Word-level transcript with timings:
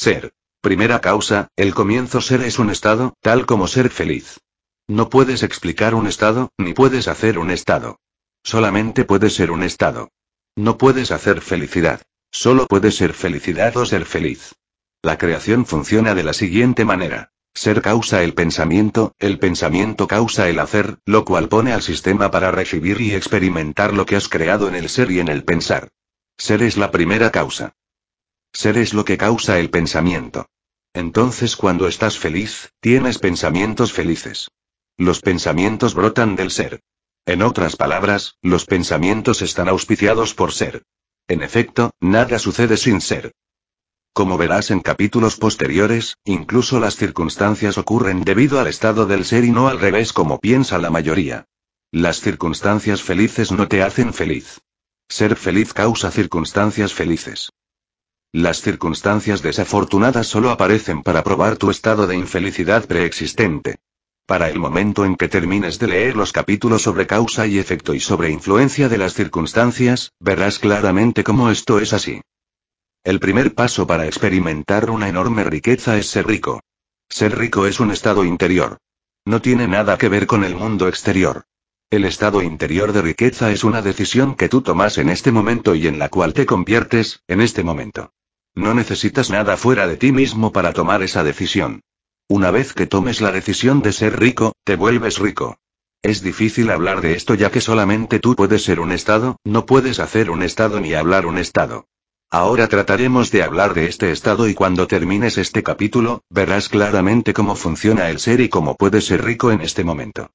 Ser. 0.00 0.32
Primera 0.62 1.02
causa, 1.02 1.48
el 1.56 1.74
comienzo 1.74 2.22
ser 2.22 2.40
es 2.40 2.58
un 2.58 2.70
estado, 2.70 3.12
tal 3.20 3.44
como 3.44 3.66
ser 3.66 3.90
feliz. 3.90 4.40
No 4.88 5.10
puedes 5.10 5.42
explicar 5.42 5.94
un 5.94 6.06
estado, 6.06 6.48
ni 6.56 6.72
puedes 6.72 7.06
hacer 7.06 7.38
un 7.38 7.50
estado. 7.50 8.00
Solamente 8.42 9.04
puede 9.04 9.28
ser 9.28 9.50
un 9.50 9.62
estado. 9.62 10.08
No 10.56 10.78
puedes 10.78 11.10
hacer 11.10 11.42
felicidad. 11.42 12.00
Solo 12.30 12.66
puede 12.66 12.92
ser 12.92 13.12
felicidad 13.12 13.76
o 13.76 13.84
ser 13.84 14.06
feliz. 14.06 14.54
La 15.02 15.18
creación 15.18 15.66
funciona 15.66 16.14
de 16.14 16.22
la 16.22 16.32
siguiente 16.32 16.86
manera. 16.86 17.32
Ser 17.52 17.82
causa 17.82 18.22
el 18.22 18.32
pensamiento, 18.32 19.12
el 19.18 19.38
pensamiento 19.38 20.08
causa 20.08 20.48
el 20.48 20.60
hacer, 20.60 20.96
lo 21.04 21.26
cual 21.26 21.50
pone 21.50 21.74
al 21.74 21.82
sistema 21.82 22.30
para 22.30 22.50
recibir 22.50 23.02
y 23.02 23.14
experimentar 23.14 23.92
lo 23.92 24.06
que 24.06 24.16
has 24.16 24.30
creado 24.30 24.66
en 24.66 24.76
el 24.76 24.88
ser 24.88 25.10
y 25.10 25.20
en 25.20 25.28
el 25.28 25.44
pensar. 25.44 25.90
Ser 26.38 26.62
es 26.62 26.78
la 26.78 26.90
primera 26.90 27.30
causa. 27.30 27.74
Ser 28.52 28.78
es 28.78 28.94
lo 28.94 29.04
que 29.04 29.16
causa 29.16 29.58
el 29.58 29.70
pensamiento. 29.70 30.46
Entonces 30.92 31.56
cuando 31.56 31.86
estás 31.86 32.18
feliz, 32.18 32.72
tienes 32.80 33.18
pensamientos 33.18 33.92
felices. 33.92 34.50
Los 34.96 35.20
pensamientos 35.20 35.94
brotan 35.94 36.36
del 36.36 36.50
ser. 36.50 36.80
En 37.26 37.42
otras 37.42 37.76
palabras, 37.76 38.36
los 38.42 38.66
pensamientos 38.66 39.40
están 39.42 39.68
auspiciados 39.68 40.34
por 40.34 40.52
ser. 40.52 40.82
En 41.28 41.42
efecto, 41.42 41.92
nada 42.00 42.38
sucede 42.38 42.76
sin 42.76 43.00
ser. 43.00 43.32
Como 44.12 44.36
verás 44.36 44.72
en 44.72 44.80
capítulos 44.80 45.36
posteriores, 45.36 46.16
incluso 46.24 46.80
las 46.80 46.96
circunstancias 46.96 47.78
ocurren 47.78 48.24
debido 48.24 48.58
al 48.58 48.66
estado 48.66 49.06
del 49.06 49.24
ser 49.24 49.44
y 49.44 49.52
no 49.52 49.68
al 49.68 49.78
revés 49.78 50.12
como 50.12 50.40
piensa 50.40 50.78
la 50.78 50.90
mayoría. 50.90 51.46
Las 51.92 52.20
circunstancias 52.20 53.02
felices 53.02 53.52
no 53.52 53.68
te 53.68 53.82
hacen 53.82 54.12
feliz. 54.12 54.60
Ser 55.08 55.36
feliz 55.36 55.72
causa 55.72 56.10
circunstancias 56.10 56.92
felices. 56.92 57.50
Las 58.32 58.60
circunstancias 58.60 59.42
desafortunadas 59.42 60.28
solo 60.28 60.50
aparecen 60.50 61.02
para 61.02 61.24
probar 61.24 61.56
tu 61.56 61.68
estado 61.68 62.06
de 62.06 62.14
infelicidad 62.14 62.86
preexistente. 62.86 63.78
Para 64.24 64.48
el 64.48 64.60
momento 64.60 65.04
en 65.04 65.16
que 65.16 65.26
termines 65.26 65.80
de 65.80 65.88
leer 65.88 66.14
los 66.14 66.30
capítulos 66.32 66.82
sobre 66.82 67.08
causa 67.08 67.48
y 67.48 67.58
efecto 67.58 67.92
y 67.92 67.98
sobre 67.98 68.30
influencia 68.30 68.88
de 68.88 68.98
las 68.98 69.14
circunstancias, 69.14 70.12
verás 70.20 70.60
claramente 70.60 71.24
cómo 71.24 71.50
esto 71.50 71.80
es 71.80 71.92
así. 71.92 72.20
El 73.02 73.18
primer 73.18 73.52
paso 73.52 73.88
para 73.88 74.06
experimentar 74.06 74.90
una 74.90 75.08
enorme 75.08 75.42
riqueza 75.42 75.98
es 75.98 76.06
ser 76.06 76.28
rico. 76.28 76.60
Ser 77.08 77.36
rico 77.36 77.66
es 77.66 77.80
un 77.80 77.90
estado 77.90 78.24
interior. 78.24 78.78
No 79.24 79.42
tiene 79.42 79.66
nada 79.66 79.98
que 79.98 80.08
ver 80.08 80.28
con 80.28 80.44
el 80.44 80.54
mundo 80.54 80.86
exterior. 80.86 81.46
El 81.90 82.04
estado 82.04 82.42
interior 82.42 82.92
de 82.92 83.02
riqueza 83.02 83.50
es 83.50 83.64
una 83.64 83.82
decisión 83.82 84.36
que 84.36 84.48
tú 84.48 84.62
tomas 84.62 84.98
en 84.98 85.08
este 85.08 85.32
momento 85.32 85.74
y 85.74 85.88
en 85.88 85.98
la 85.98 86.08
cual 86.10 86.32
te 86.32 86.46
conviertes, 86.46 87.24
en 87.26 87.40
este 87.40 87.64
momento. 87.64 88.12
No 88.54 88.74
necesitas 88.74 89.30
nada 89.30 89.56
fuera 89.56 89.86
de 89.86 89.96
ti 89.96 90.12
mismo 90.12 90.52
para 90.52 90.72
tomar 90.72 91.02
esa 91.02 91.22
decisión. 91.22 91.82
Una 92.28 92.50
vez 92.50 92.72
que 92.72 92.86
tomes 92.86 93.20
la 93.20 93.32
decisión 93.32 93.82
de 93.82 93.92
ser 93.92 94.18
rico, 94.18 94.52
te 94.64 94.76
vuelves 94.76 95.18
rico. 95.18 95.58
Es 96.02 96.22
difícil 96.22 96.70
hablar 96.70 97.00
de 97.00 97.14
esto 97.14 97.34
ya 97.34 97.50
que 97.50 97.60
solamente 97.60 98.20
tú 98.20 98.34
puedes 98.34 98.62
ser 98.62 98.80
un 98.80 98.92
estado, 98.92 99.36
no 99.44 99.66
puedes 99.66 100.00
hacer 100.00 100.30
un 100.30 100.42
estado 100.42 100.80
ni 100.80 100.94
hablar 100.94 101.26
un 101.26 101.38
estado. 101.38 101.86
Ahora 102.30 102.68
trataremos 102.68 103.32
de 103.32 103.42
hablar 103.42 103.74
de 103.74 103.86
este 103.86 104.12
estado 104.12 104.48
y 104.48 104.54
cuando 104.54 104.86
termines 104.86 105.36
este 105.36 105.62
capítulo, 105.62 106.22
verás 106.30 106.68
claramente 106.68 107.34
cómo 107.34 107.56
funciona 107.56 108.08
el 108.08 108.20
ser 108.20 108.40
y 108.40 108.48
cómo 108.48 108.76
puedes 108.76 109.06
ser 109.06 109.24
rico 109.24 109.50
en 109.50 109.60
este 109.60 109.82
momento. 109.82 110.30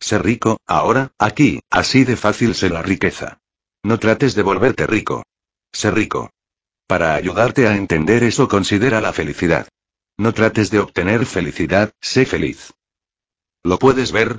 Ser 0.00 0.24
rico, 0.24 0.58
ahora, 0.66 1.12
aquí, 1.18 1.60
así 1.68 2.04
de 2.04 2.16
fácil 2.16 2.54
ser 2.54 2.70
la 2.70 2.80
riqueza. 2.82 3.38
No 3.82 3.98
trates 3.98 4.34
de 4.34 4.42
volverte 4.42 4.86
rico. 4.86 5.22
Ser 5.72 5.94
rico. 5.94 6.30
Para 6.90 7.14
ayudarte 7.14 7.68
a 7.68 7.76
entender 7.76 8.24
eso 8.24 8.48
considera 8.48 9.00
la 9.00 9.12
felicidad. 9.12 9.68
No 10.18 10.34
trates 10.34 10.72
de 10.72 10.80
obtener 10.80 11.24
felicidad, 11.24 11.92
sé 12.00 12.26
feliz. 12.26 12.72
¿Lo 13.62 13.78
puedes 13.78 14.10
ver? 14.10 14.38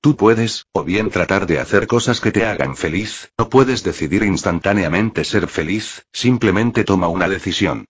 Tú 0.00 0.16
puedes, 0.16 0.66
o 0.72 0.82
bien 0.82 1.10
tratar 1.10 1.46
de 1.46 1.60
hacer 1.60 1.86
cosas 1.86 2.20
que 2.20 2.32
te 2.32 2.46
hagan 2.46 2.74
feliz, 2.74 3.30
no 3.38 3.48
puedes 3.48 3.84
decidir 3.84 4.24
instantáneamente 4.24 5.22
ser 5.22 5.46
feliz, 5.46 6.04
simplemente 6.12 6.82
toma 6.82 7.06
una 7.06 7.28
decisión. 7.28 7.84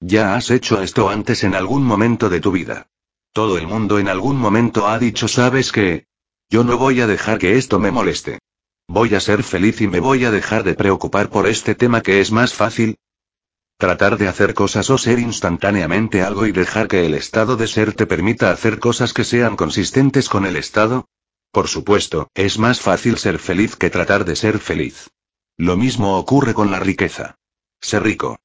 Ya 0.00 0.36
has 0.36 0.50
hecho 0.50 0.80
esto 0.80 1.10
antes 1.10 1.44
en 1.44 1.54
algún 1.54 1.82
momento 1.82 2.30
de 2.30 2.40
tu 2.40 2.52
vida. 2.52 2.86
Todo 3.34 3.58
el 3.58 3.66
mundo 3.66 3.98
en 3.98 4.08
algún 4.08 4.38
momento 4.38 4.88
ha 4.88 4.98
dicho, 4.98 5.28
¿sabes 5.28 5.70
qué? 5.70 6.06
Yo 6.48 6.64
no 6.64 6.78
voy 6.78 7.02
a 7.02 7.06
dejar 7.06 7.36
que 7.36 7.58
esto 7.58 7.78
me 7.78 7.90
moleste. 7.90 8.38
Voy 8.88 9.14
a 9.14 9.20
ser 9.20 9.42
feliz 9.42 9.82
y 9.82 9.86
me 9.86 10.00
voy 10.00 10.24
a 10.24 10.30
dejar 10.30 10.64
de 10.64 10.72
preocupar 10.72 11.28
por 11.28 11.46
este 11.46 11.74
tema 11.74 12.00
que 12.00 12.22
es 12.22 12.32
más 12.32 12.54
fácil, 12.54 12.96
Tratar 13.80 14.18
de 14.18 14.28
hacer 14.28 14.52
cosas 14.52 14.90
o 14.90 14.98
ser 14.98 15.18
instantáneamente 15.18 16.20
algo 16.20 16.44
y 16.44 16.52
dejar 16.52 16.86
que 16.86 17.06
el 17.06 17.14
estado 17.14 17.56
de 17.56 17.66
ser 17.66 17.94
te 17.94 18.06
permita 18.06 18.50
hacer 18.50 18.78
cosas 18.78 19.14
que 19.14 19.24
sean 19.24 19.56
consistentes 19.56 20.28
con 20.28 20.44
el 20.44 20.56
estado. 20.56 21.08
Por 21.50 21.66
supuesto, 21.66 22.28
es 22.34 22.58
más 22.58 22.82
fácil 22.82 23.16
ser 23.16 23.38
feliz 23.38 23.76
que 23.76 23.88
tratar 23.88 24.26
de 24.26 24.36
ser 24.36 24.58
feliz. 24.58 25.08
Lo 25.56 25.78
mismo 25.78 26.18
ocurre 26.18 26.52
con 26.52 26.70
la 26.70 26.78
riqueza. 26.78 27.36
Ser 27.80 28.02
rico. 28.02 28.38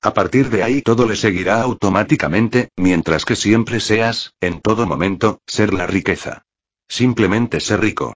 A 0.00 0.14
partir 0.14 0.48
de 0.48 0.62
ahí 0.62 0.80
todo 0.80 1.06
le 1.06 1.16
seguirá 1.16 1.60
automáticamente, 1.60 2.70
mientras 2.74 3.26
que 3.26 3.36
siempre 3.36 3.80
seas, 3.80 4.32
en 4.40 4.62
todo 4.62 4.86
momento, 4.86 5.42
ser 5.46 5.74
la 5.74 5.86
riqueza. 5.86 6.46
Simplemente 6.88 7.60
ser 7.60 7.82
rico. 7.82 8.14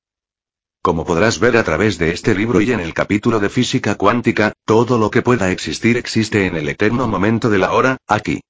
Como 0.83 1.05
podrás 1.05 1.39
ver 1.39 1.57
a 1.57 1.63
través 1.63 1.97
de 1.97 2.11
este 2.11 2.35
libro 2.35 2.61
y 2.61 2.73
en 2.73 2.81
el 2.81 2.93
capítulo 2.93 3.39
de 3.39 3.49
física 3.49 3.95
cuántica, 3.95 4.53
todo 4.65 4.99
lo 4.99 5.13
que 5.13 5.23
pueda 5.23 5.53
existir 5.53 5.97
existe 5.97 6.45
en 6.47 6.57
el 6.57 6.69
eterno 6.69 7.07
momento 7.07 7.51
de 7.51 7.59
la 7.59 7.73
hora, 7.73 7.99
aquí. 8.09 8.41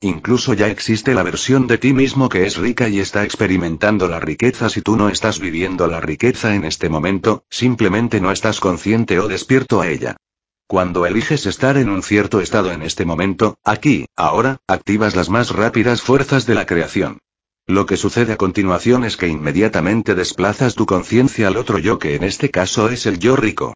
Incluso 0.00 0.54
ya 0.54 0.68
existe 0.68 1.12
la 1.12 1.22
versión 1.22 1.66
de 1.66 1.76
ti 1.76 1.92
mismo 1.92 2.30
que 2.30 2.46
es 2.46 2.56
rica 2.56 2.88
y 2.88 3.00
está 3.00 3.22
experimentando 3.22 4.08
la 4.08 4.18
riqueza 4.18 4.70
si 4.70 4.80
tú 4.80 4.96
no 4.96 5.10
estás 5.10 5.40
viviendo 5.40 5.86
la 5.86 6.00
riqueza 6.00 6.54
en 6.54 6.64
este 6.64 6.88
momento, 6.88 7.44
simplemente 7.50 8.18
no 8.18 8.32
estás 8.32 8.60
consciente 8.60 9.18
o 9.18 9.28
despierto 9.28 9.82
a 9.82 9.88
ella. 9.88 10.16
Cuando 10.66 11.04
eliges 11.04 11.44
estar 11.44 11.76
en 11.76 11.90
un 11.90 12.02
cierto 12.02 12.40
estado 12.40 12.72
en 12.72 12.82
este 12.82 13.04
momento, 13.04 13.58
aquí, 13.62 14.06
ahora, 14.16 14.56
activas 14.66 15.14
las 15.16 15.28
más 15.28 15.50
rápidas 15.50 16.00
fuerzas 16.00 16.46
de 16.46 16.54
la 16.54 16.64
creación. 16.64 17.18
Lo 17.66 17.86
que 17.86 17.96
sucede 17.96 18.34
a 18.34 18.36
continuación 18.36 19.04
es 19.04 19.16
que 19.16 19.26
inmediatamente 19.26 20.14
desplazas 20.14 20.74
tu 20.74 20.84
conciencia 20.84 21.48
al 21.48 21.56
otro 21.56 21.78
yo 21.78 21.98
que 21.98 22.14
en 22.14 22.22
este 22.22 22.50
caso 22.50 22.90
es 22.90 23.06
el 23.06 23.18
yo 23.18 23.36
rico. 23.36 23.72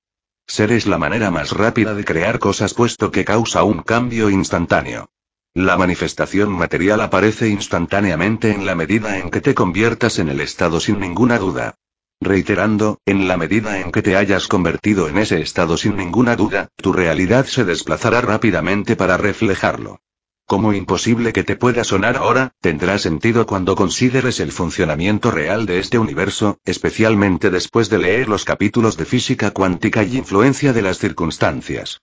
Ser 0.47 0.72
es 0.72 0.87
la 0.87 0.99
manera 0.99 1.31
más 1.31 1.53
rápida 1.53 1.94
de 1.94 2.04
crear 2.04 2.38
cosas 2.38 2.75
puesto 2.75 3.10
que 3.10 3.25
causa 3.25 3.62
un 3.62 3.82
cambio 3.82 4.28
instantáneo. 4.28 5.09
La 5.54 5.78
manifestación 5.78 6.50
material 6.53 7.00
aparece 7.00 7.49
instantáneamente 7.49 8.50
en 8.50 8.66
la 8.66 8.75
medida 8.75 9.19
en 9.19 9.31
que 9.31 9.41
te 9.41 9.54
conviertas 9.54 10.19
en 10.19 10.28
el 10.28 10.41
estado 10.41 10.81
sin 10.81 11.00
ninguna 11.00 11.38
duda. 11.38 11.75
Reiterando, 12.20 12.99
en 13.06 13.26
la 13.26 13.37
medida 13.38 13.81
en 13.81 13.91
que 13.91 14.03
te 14.03 14.16
hayas 14.16 14.49
convertido 14.49 15.09
en 15.09 15.16
ese 15.16 15.41
estado 15.41 15.78
sin 15.78 15.97
ninguna 15.97 16.37
duda, 16.37 16.69
tu 16.76 16.93
realidad 16.93 17.47
se 17.47 17.65
desplazará 17.65 18.20
rápidamente 18.20 18.97
para 18.97 19.16
reflejarlo. 19.16 20.00
Como 20.49 20.73
imposible 20.73 21.35
que 21.35 21.45
te 21.45 21.57
pueda 21.57 21.85
sonar 21.85 22.17
ahora, 22.17 22.55
tendrá 22.63 22.99
sentido 22.99 23.47
cuando 23.47 23.77
consideres 23.77 24.41
el 24.41 24.51
funcionamiento 24.51 25.31
real 25.31 25.67
de 25.67 25.79
este 25.79 25.99
universo, 25.99 26.59
especialmente 26.65 27.51
después 27.51 27.91
de 27.91 27.99
leer 27.99 28.31
los 28.31 28.47
capítulos 28.47 28.97
de 28.97 29.05
física 29.05 29.51
cuántica 29.51 30.05
y 30.05 30.17
influencia 30.17 30.73
de 30.73 30.81
las 30.81 30.97
circunstancias. 30.97 32.01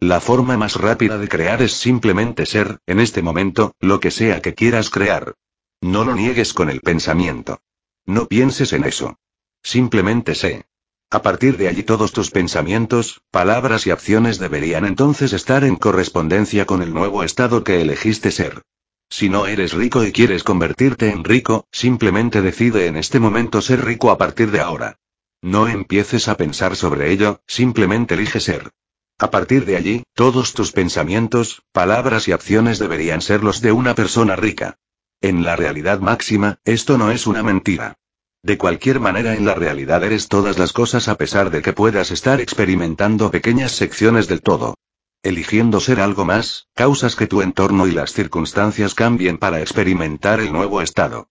La 0.00 0.22
forma 0.22 0.56
más 0.56 0.76
rápida 0.76 1.18
de 1.18 1.28
crear 1.28 1.60
es 1.60 1.72
simplemente 1.72 2.46
ser, 2.46 2.78
en 2.86 3.00
este 3.00 3.20
momento, 3.20 3.74
lo 3.80 4.00
que 4.00 4.12
sea 4.12 4.40
que 4.40 4.54
quieras 4.54 4.88
crear. 4.88 5.34
No 5.82 6.06
lo 6.06 6.14
niegues 6.14 6.54
con 6.54 6.70
el 6.70 6.80
pensamiento. 6.80 7.60
No 8.06 8.28
pienses 8.28 8.72
en 8.72 8.84
eso. 8.84 9.18
Simplemente 9.62 10.34
sé. 10.34 10.64
A 11.10 11.22
partir 11.22 11.56
de 11.56 11.68
allí 11.68 11.84
todos 11.84 12.12
tus 12.12 12.30
pensamientos, 12.30 13.22
palabras 13.30 13.86
y 13.86 13.90
acciones 13.90 14.38
deberían 14.38 14.84
entonces 14.84 15.32
estar 15.32 15.64
en 15.64 15.76
correspondencia 15.76 16.66
con 16.66 16.82
el 16.82 16.92
nuevo 16.92 17.24
estado 17.24 17.64
que 17.64 17.80
elegiste 17.80 18.30
ser. 18.30 18.60
Si 19.08 19.30
no 19.30 19.46
eres 19.46 19.72
rico 19.72 20.04
y 20.04 20.12
quieres 20.12 20.44
convertirte 20.44 21.08
en 21.08 21.24
rico, 21.24 21.66
simplemente 21.72 22.42
decide 22.42 22.88
en 22.88 22.98
este 22.98 23.20
momento 23.20 23.62
ser 23.62 23.86
rico 23.86 24.10
a 24.10 24.18
partir 24.18 24.50
de 24.50 24.60
ahora. 24.60 24.98
No 25.40 25.66
empieces 25.66 26.28
a 26.28 26.36
pensar 26.36 26.76
sobre 26.76 27.10
ello, 27.10 27.40
simplemente 27.46 28.12
elige 28.12 28.38
ser. 28.38 28.70
A 29.18 29.30
partir 29.30 29.64
de 29.64 29.76
allí, 29.76 30.02
todos 30.12 30.52
tus 30.52 30.72
pensamientos, 30.72 31.62
palabras 31.72 32.28
y 32.28 32.32
acciones 32.32 32.78
deberían 32.78 33.22
ser 33.22 33.42
los 33.42 33.62
de 33.62 33.72
una 33.72 33.94
persona 33.94 34.36
rica. 34.36 34.76
En 35.22 35.42
la 35.42 35.56
realidad 35.56 36.00
máxima, 36.00 36.58
esto 36.66 36.98
no 36.98 37.10
es 37.10 37.26
una 37.26 37.42
mentira. 37.42 37.96
De 38.48 38.56
cualquier 38.56 38.98
manera 38.98 39.34
en 39.34 39.44
la 39.44 39.52
realidad 39.52 40.02
eres 40.02 40.26
todas 40.26 40.56
las 40.56 40.72
cosas 40.72 41.08
a 41.08 41.16
pesar 41.16 41.50
de 41.50 41.60
que 41.60 41.74
puedas 41.74 42.10
estar 42.10 42.40
experimentando 42.40 43.30
pequeñas 43.30 43.72
secciones 43.72 44.26
del 44.26 44.40
todo. 44.40 44.74
Eligiendo 45.22 45.80
ser 45.80 46.00
algo 46.00 46.24
más, 46.24 46.66
causas 46.72 47.14
que 47.14 47.26
tu 47.26 47.42
entorno 47.42 47.86
y 47.86 47.90
las 47.92 48.14
circunstancias 48.14 48.94
cambien 48.94 49.36
para 49.36 49.60
experimentar 49.60 50.40
el 50.40 50.50
nuevo 50.50 50.80
estado. 50.80 51.28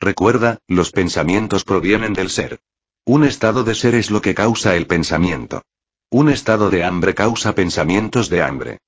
Recuerda, 0.00 0.58
los 0.66 0.90
pensamientos 0.90 1.62
provienen 1.62 2.12
del 2.12 2.28
ser. 2.28 2.58
Un 3.04 3.22
estado 3.22 3.62
de 3.62 3.76
ser 3.76 3.94
es 3.94 4.10
lo 4.10 4.20
que 4.20 4.34
causa 4.34 4.74
el 4.74 4.88
pensamiento. 4.88 5.62
Un 6.10 6.28
estado 6.28 6.70
de 6.70 6.82
hambre 6.82 7.14
causa 7.14 7.54
pensamientos 7.54 8.28
de 8.28 8.42
hambre. 8.42 8.78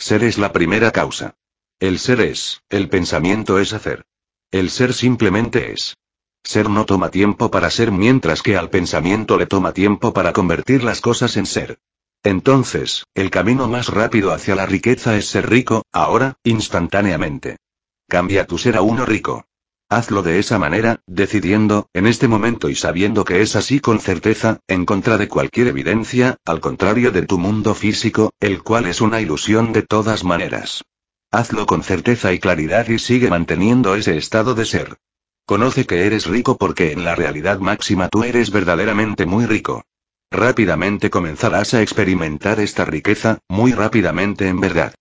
Ser 0.00 0.24
es 0.24 0.36
la 0.36 0.50
primera 0.50 0.90
causa. 0.90 1.36
El 1.78 2.00
ser 2.00 2.20
es, 2.20 2.62
el 2.70 2.88
pensamiento 2.88 3.60
es 3.60 3.72
hacer. 3.72 4.04
El 4.50 4.68
ser 4.68 4.92
simplemente 4.92 5.70
es. 5.70 5.94
Ser 6.44 6.68
no 6.68 6.84
toma 6.84 7.10
tiempo 7.10 7.50
para 7.50 7.70
ser 7.70 7.90
mientras 7.90 8.42
que 8.42 8.56
al 8.56 8.68
pensamiento 8.68 9.38
le 9.38 9.46
toma 9.46 9.72
tiempo 9.72 10.12
para 10.12 10.34
convertir 10.34 10.84
las 10.84 11.00
cosas 11.00 11.36
en 11.38 11.46
ser. 11.46 11.78
Entonces, 12.22 13.06
el 13.14 13.30
camino 13.30 13.66
más 13.66 13.88
rápido 13.88 14.32
hacia 14.32 14.54
la 14.54 14.66
riqueza 14.66 15.16
es 15.16 15.26
ser 15.26 15.48
rico, 15.48 15.84
ahora, 15.90 16.36
instantáneamente. 16.44 17.56
Cambia 18.08 18.46
tu 18.46 18.58
ser 18.58 18.76
a 18.76 18.82
uno 18.82 19.06
rico. 19.06 19.46
Hazlo 19.88 20.22
de 20.22 20.38
esa 20.38 20.58
manera, 20.58 21.00
decidiendo, 21.06 21.88
en 21.94 22.06
este 22.06 22.28
momento 22.28 22.68
y 22.68 22.74
sabiendo 22.74 23.24
que 23.24 23.42
es 23.42 23.56
así 23.56 23.80
con 23.80 24.00
certeza, 24.00 24.60
en 24.66 24.86
contra 24.86 25.18
de 25.18 25.28
cualquier 25.28 25.68
evidencia, 25.68 26.36
al 26.44 26.60
contrario 26.60 27.10
de 27.10 27.22
tu 27.22 27.38
mundo 27.38 27.74
físico, 27.74 28.32
el 28.40 28.62
cual 28.62 28.86
es 28.86 29.00
una 29.00 29.20
ilusión 29.20 29.72
de 29.72 29.82
todas 29.82 30.24
maneras. 30.24 30.82
Hazlo 31.30 31.66
con 31.66 31.82
certeza 31.82 32.32
y 32.32 32.38
claridad 32.38 32.88
y 32.88 32.98
sigue 32.98 33.28
manteniendo 33.28 33.94
ese 33.94 34.16
estado 34.16 34.54
de 34.54 34.64
ser. 34.64 34.96
Conoce 35.46 35.84
que 35.84 36.06
eres 36.06 36.26
rico 36.26 36.56
porque 36.56 36.92
en 36.92 37.04
la 37.04 37.14
realidad 37.14 37.58
máxima 37.58 38.08
tú 38.08 38.24
eres 38.24 38.50
verdaderamente 38.50 39.26
muy 39.26 39.44
rico. 39.44 39.84
Rápidamente 40.30 41.10
comenzarás 41.10 41.74
a 41.74 41.82
experimentar 41.82 42.60
esta 42.60 42.86
riqueza, 42.86 43.40
muy 43.46 43.72
rápidamente 43.72 44.48
en 44.48 44.60
verdad. 44.60 44.94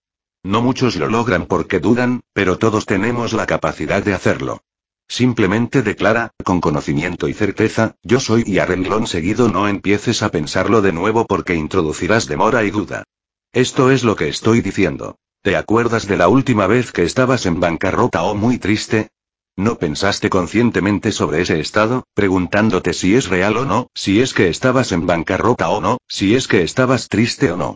No 0.43 0.61
muchos 0.61 0.97
lo 0.97 1.07
logran 1.07 1.45
porque 1.45 1.79
dudan, 1.79 2.23
pero 2.33 2.57
todos 2.57 2.85
tenemos 2.85 3.31
la 3.31 3.45
capacidad 3.45 4.03
de 4.03 4.13
hacerlo. 4.13 4.61
Simplemente 5.07 5.81
declara, 5.81 6.31
con 6.43 6.59
conocimiento 6.59 7.29
y 7.29 7.33
certeza, 7.33 7.95
yo 8.03 8.19
soy 8.19 8.43
y 8.45 8.59
a 8.59 8.65
renglón 8.65 9.07
seguido 9.07 9.47
no 9.47 9.69
empieces 9.69 10.23
a 10.23 10.29
pensarlo 10.29 10.81
de 10.81 10.91
nuevo 10.91 11.25
porque 11.25 11.55
introducirás 11.55 12.27
demora 12.27 12.65
y 12.65 12.71
duda. 12.71 13.05
Esto 13.53 13.91
es 13.91 14.03
lo 14.03 14.17
que 14.17 14.27
estoy 14.27 14.59
diciendo. 14.59 15.17
¿Te 15.41 15.55
acuerdas 15.55 16.05
de 16.05 16.17
la 16.17 16.27
última 16.27 16.67
vez 16.67 16.91
que 16.91 17.03
estabas 17.03 17.45
en 17.45 17.61
bancarrota 17.61 18.23
o 18.23 18.35
muy 18.35 18.57
triste? 18.57 19.09
¿No 19.55 19.77
pensaste 19.77 20.31
conscientemente 20.31 21.11
sobre 21.11 21.41
ese 21.41 21.59
estado, 21.59 22.05
preguntándote 22.15 22.93
si 22.93 23.15
es 23.15 23.27
real 23.27 23.57
o 23.57 23.65
no, 23.65 23.87
si 23.93 24.19
es 24.19 24.33
que 24.33 24.49
estabas 24.49 24.91
en 24.91 25.05
bancarrota 25.05 25.69
o 25.69 25.79
no, 25.79 25.99
si 26.07 26.35
es 26.35 26.47
que 26.47 26.63
estabas 26.63 27.07
triste 27.07 27.51
o 27.51 27.57
no? 27.57 27.75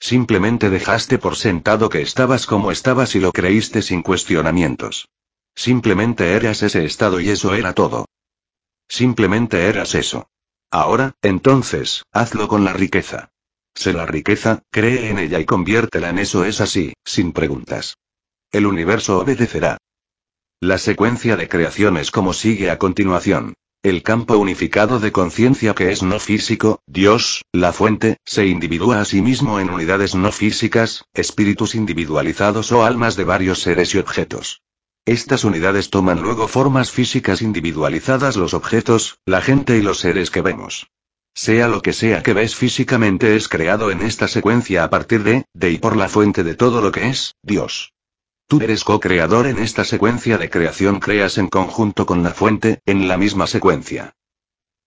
Simplemente 0.00 0.70
dejaste 0.70 1.18
por 1.18 1.36
sentado 1.36 1.90
que 1.90 2.00
estabas 2.00 2.46
como 2.46 2.70
estabas 2.70 3.14
y 3.14 3.20
lo 3.20 3.32
creíste 3.32 3.82
sin 3.82 4.02
cuestionamientos. 4.02 5.08
Simplemente 5.54 6.32
eras 6.32 6.62
ese 6.62 6.84
estado 6.84 7.20
y 7.20 7.28
eso 7.28 7.54
era 7.54 7.74
todo. 7.74 8.06
Simplemente 8.88 9.66
eras 9.66 9.94
eso. 9.94 10.28
Ahora, 10.70 11.14
entonces, 11.20 12.04
hazlo 12.12 12.48
con 12.48 12.64
la 12.64 12.72
riqueza. 12.72 13.30
Sé 13.74 13.92
la 13.92 14.06
riqueza, 14.06 14.62
cree 14.70 15.10
en 15.10 15.18
ella 15.18 15.40
y 15.40 15.44
conviértela 15.44 16.08
en 16.08 16.20
eso 16.20 16.44
es 16.44 16.60
así, 16.60 16.94
sin 17.04 17.32
preguntas. 17.32 17.98
El 18.50 18.66
universo 18.66 19.18
obedecerá. 19.18 19.78
La 20.60 20.78
secuencia 20.78 21.36
de 21.36 21.48
creación 21.48 21.96
es 21.98 22.10
como 22.10 22.32
sigue 22.32 22.68
a 22.68 22.78
continuación. 22.78 23.54
El 23.84 24.02
campo 24.02 24.36
unificado 24.36 24.98
de 24.98 25.12
conciencia 25.12 25.72
que 25.72 25.92
es 25.92 26.02
no 26.02 26.18
físico, 26.18 26.80
Dios, 26.84 27.44
la 27.52 27.72
fuente, 27.72 28.16
se 28.24 28.44
individúa 28.44 29.00
a 29.00 29.04
sí 29.04 29.22
mismo 29.22 29.60
en 29.60 29.70
unidades 29.70 30.16
no 30.16 30.32
físicas, 30.32 31.04
espíritus 31.14 31.76
individualizados 31.76 32.72
o 32.72 32.84
almas 32.84 33.14
de 33.14 33.22
varios 33.22 33.60
seres 33.60 33.94
y 33.94 33.98
objetos. 33.98 34.60
Estas 35.06 35.44
unidades 35.44 35.90
toman 35.90 36.22
luego 36.22 36.48
formas 36.48 36.90
físicas 36.90 37.40
individualizadas 37.40 38.36
los 38.36 38.52
objetos, 38.52 39.20
la 39.26 39.40
gente 39.40 39.78
y 39.78 39.82
los 39.82 40.00
seres 40.00 40.32
que 40.32 40.42
vemos. 40.42 40.88
Sea 41.34 41.68
lo 41.68 41.82
que 41.82 41.92
sea 41.92 42.24
que 42.24 42.34
ves 42.34 42.56
físicamente 42.56 43.36
es 43.36 43.48
creado 43.48 43.92
en 43.92 44.02
esta 44.02 44.26
secuencia 44.26 44.82
a 44.82 44.90
partir 44.90 45.22
de, 45.22 45.44
de 45.54 45.70
y 45.70 45.78
por 45.78 45.96
la 45.96 46.08
fuente 46.08 46.42
de 46.42 46.56
todo 46.56 46.80
lo 46.80 46.90
que 46.90 47.10
es, 47.10 47.36
Dios. 47.44 47.92
Tú 48.50 48.60
eres 48.62 48.82
co-creador 48.82 49.46
en 49.46 49.58
esta 49.58 49.84
secuencia 49.84 50.38
de 50.38 50.48
creación, 50.48 51.00
creas 51.00 51.36
en 51.36 51.48
conjunto 51.48 52.06
con 52.06 52.22
la 52.22 52.30
fuente, 52.30 52.80
en 52.86 53.06
la 53.06 53.18
misma 53.18 53.46
secuencia. 53.46 54.14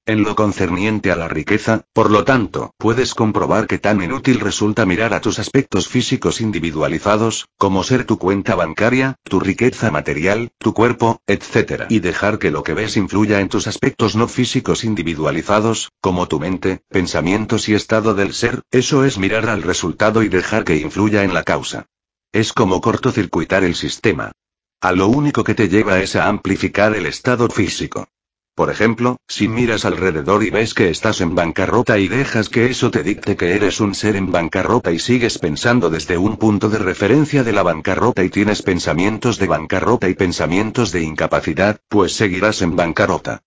En 0.08 0.24
lo 0.24 0.36
concerniente 0.36 1.12
a 1.12 1.16
la 1.16 1.28
riqueza, 1.28 1.86
por 1.94 2.10
lo 2.10 2.24
tanto, 2.24 2.74
puedes 2.80 3.14
comprobar 3.14 3.68
que 3.68 3.78
tan 3.78 4.02
inútil 4.02 4.40
resulta 4.40 4.88
mirar 4.88 5.14
a 5.14 5.22
tus 5.22 5.38
aspectos 5.38 5.88
físicos 5.88 6.42
individualizados, 6.42 7.50
como 7.60 7.84
ser 7.84 8.06
tu 8.06 8.18
cuenta 8.18 8.56
bancaria, 8.56 9.18
tu 9.26 9.40
riqueza 9.40 9.92
material, 9.92 10.50
tu 10.58 10.74
cuerpo, 10.74 11.22
etc. 11.28 11.84
Y 11.90 12.00
dejar 12.00 12.40
que 12.40 12.50
lo 12.50 12.64
que 12.64 12.74
ves 12.74 12.98
influya 12.98 13.42
en 13.42 13.50
tus 13.50 13.68
aspectos 13.68 14.16
no 14.16 14.28
físicos 14.28 14.84
individualizados, 14.84 15.92
como 16.02 16.28
tu 16.28 16.40
mente, 16.40 16.82
pensamientos 16.90 17.70
y 17.70 17.76
estado 17.76 18.16
del 18.16 18.34
ser, 18.34 18.64
eso 18.72 19.06
es 19.06 19.20
mirar 19.20 19.48
al 19.50 19.62
resultado 19.62 20.24
y 20.24 20.30
dejar 20.30 20.64
que 20.64 20.78
influya 20.78 21.24
en 21.24 21.36
la 21.36 21.44
causa. 21.44 21.86
Es 22.34 22.54
como 22.54 22.80
cortocircuitar 22.80 23.66
el 23.66 23.76
sistema. 23.76 24.32
A 24.80 24.94
lo 24.94 25.10
único 25.10 25.44
que 25.44 25.54
te 25.54 25.68
lleva 25.68 26.00
es 26.00 26.16
a 26.16 26.30
amplificar 26.30 26.96
el 26.96 27.06
estado 27.06 27.50
físico. 27.50 28.08
Por 28.56 28.70
ejemplo, 28.70 29.18
si 29.28 29.50
miras 29.50 29.84
alrededor 29.84 30.42
y 30.44 30.50
ves 30.50 30.74
que 30.74 30.90
estás 30.90 31.20
en 31.20 31.36
bancarrota 31.36 32.00
y 32.00 32.08
dejas 32.08 32.48
que 32.48 32.68
eso 32.68 32.90
te 32.90 33.04
dicte 33.04 33.36
que 33.36 33.54
eres 33.56 33.82
un 33.82 33.94
ser 33.94 34.16
en 34.16 34.32
bancarrota 34.32 34.94
y 34.94 35.00
sigues 35.00 35.40
pensando 35.40 35.90
desde 35.90 36.18
un 36.18 36.38
punto 36.38 36.70
de 36.70 36.78
referencia 36.78 37.44
de 37.44 37.52
la 37.52 37.64
bancarrota 37.64 38.24
y 38.24 38.30
tienes 38.30 38.62
pensamientos 38.62 39.38
de 39.38 39.48
bancarrota 39.48 40.08
y 40.08 40.14
pensamientos 40.14 40.94
de 40.94 41.04
incapacidad, 41.04 41.82
pues 41.90 42.14
seguirás 42.14 42.62
en 42.62 42.78
bancarrota. 42.78 43.44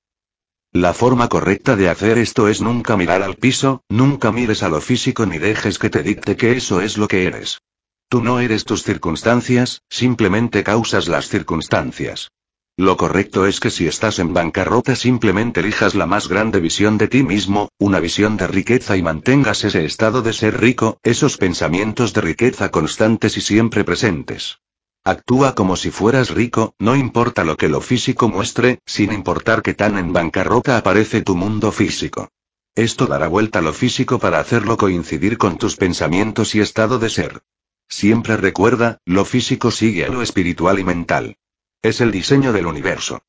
La 0.72 0.92
forma 0.92 1.30
correcta 1.30 1.74
de 1.74 1.88
hacer 1.88 2.18
esto 2.18 2.48
es 2.48 2.60
nunca 2.60 2.98
mirar 2.98 3.22
al 3.22 3.36
piso, 3.36 3.82
nunca 3.88 4.30
mires 4.30 4.62
a 4.62 4.68
lo 4.68 4.82
físico 4.82 5.24
ni 5.24 5.38
dejes 5.38 5.78
que 5.78 5.88
te 5.88 6.02
dicte 6.02 6.36
que 6.36 6.52
eso 6.52 6.82
es 6.82 6.98
lo 6.98 7.08
que 7.08 7.24
eres. 7.24 7.62
Tú 8.08 8.22
no 8.22 8.40
eres 8.40 8.64
tus 8.64 8.82
circunstancias, 8.82 9.82
simplemente 9.88 10.62
causas 10.62 11.08
las 11.08 11.28
circunstancias. 11.28 12.30
Lo 12.76 12.96
correcto 12.96 13.46
es 13.46 13.60
que 13.60 13.70
si 13.70 13.86
estás 13.86 14.18
en 14.18 14.34
bancarrota 14.34 14.96
simplemente 14.96 15.60
elijas 15.60 15.94
la 15.94 16.06
más 16.06 16.26
grande 16.26 16.58
visión 16.58 16.98
de 16.98 17.06
ti 17.06 17.22
mismo, 17.22 17.68
una 17.78 18.00
visión 18.00 18.36
de 18.36 18.48
riqueza 18.48 18.96
y 18.96 19.02
mantengas 19.02 19.62
ese 19.62 19.84
estado 19.84 20.22
de 20.22 20.32
ser 20.32 20.60
rico, 20.60 20.98
esos 21.04 21.36
pensamientos 21.36 22.12
de 22.12 22.20
riqueza 22.20 22.70
constantes 22.72 23.36
y 23.36 23.40
siempre 23.40 23.84
presentes. 23.84 24.58
Actúa 25.04 25.54
como 25.54 25.76
si 25.76 25.92
fueras 25.92 26.30
rico, 26.30 26.74
no 26.80 26.96
importa 26.96 27.44
lo 27.44 27.56
que 27.56 27.68
lo 27.68 27.80
físico 27.80 28.28
muestre, 28.28 28.80
sin 28.86 29.12
importar 29.12 29.62
que 29.62 29.74
tan 29.74 29.96
en 29.96 30.12
bancarrota 30.12 30.76
aparece 30.76 31.22
tu 31.22 31.36
mundo 31.36 31.70
físico. 31.70 32.30
Esto 32.74 33.06
dará 33.06 33.28
vuelta 33.28 33.60
a 33.60 33.62
lo 33.62 33.72
físico 33.72 34.18
para 34.18 34.40
hacerlo 34.40 34.76
coincidir 34.76 35.38
con 35.38 35.58
tus 35.58 35.76
pensamientos 35.76 36.56
y 36.56 36.60
estado 36.60 36.98
de 36.98 37.10
ser. 37.10 37.42
Siempre 37.88 38.36
recuerda, 38.36 38.98
lo 39.04 39.24
físico 39.24 39.70
sigue 39.70 40.04
a 40.04 40.08
lo 40.08 40.22
espiritual 40.22 40.78
y 40.78 40.84
mental. 40.84 41.36
Es 41.82 42.00
el 42.00 42.10
diseño 42.10 42.52
del 42.52 42.66
universo. 42.66 43.22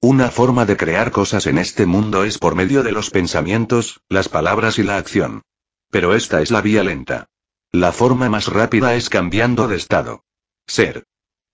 Una 0.00 0.30
forma 0.30 0.66
de 0.66 0.76
crear 0.76 1.10
cosas 1.10 1.46
en 1.46 1.58
este 1.58 1.86
mundo 1.86 2.24
es 2.24 2.38
por 2.38 2.54
medio 2.54 2.82
de 2.82 2.92
los 2.92 3.10
pensamientos, 3.10 4.02
las 4.08 4.28
palabras 4.28 4.78
y 4.78 4.82
la 4.82 4.98
acción. 4.98 5.42
Pero 5.90 6.14
esta 6.14 6.42
es 6.42 6.50
la 6.50 6.60
vía 6.60 6.84
lenta. 6.84 7.28
La 7.72 7.92
forma 7.92 8.28
más 8.28 8.48
rápida 8.48 8.94
es 8.94 9.08
cambiando 9.08 9.66
de 9.66 9.76
estado. 9.76 10.24
Ser. 10.66 11.04